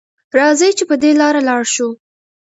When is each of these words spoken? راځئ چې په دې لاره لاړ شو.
راځئ 0.37 0.71
چې 0.77 0.83
په 0.89 0.95
دې 1.01 1.11
لاره 1.21 1.41
لاړ 1.49 1.61
شو. 1.73 1.89